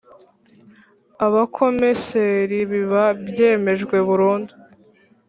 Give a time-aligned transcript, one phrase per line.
[1.25, 4.51] Abakomeseri biba byemejwe burundu